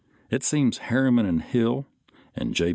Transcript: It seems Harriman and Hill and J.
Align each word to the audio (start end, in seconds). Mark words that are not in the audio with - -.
It 0.31 0.41
seems 0.43 0.79
Harriman 0.79 1.27
and 1.27 1.43
Hill 1.43 1.85
and 2.35 2.55
J. 2.55 2.69